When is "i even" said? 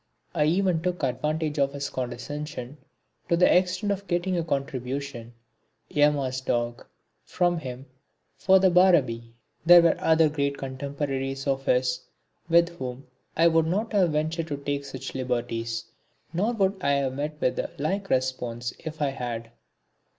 0.33-0.81